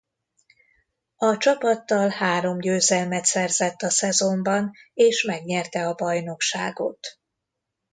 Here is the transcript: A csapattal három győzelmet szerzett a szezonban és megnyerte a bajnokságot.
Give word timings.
A 1.17 1.37
csapattal 1.37 2.09
három 2.09 2.59
győzelmet 2.59 3.25
szerzett 3.25 3.81
a 3.81 3.89
szezonban 3.89 4.71
és 4.93 5.23
megnyerte 5.23 5.87
a 5.87 5.93
bajnokságot. 5.95 7.19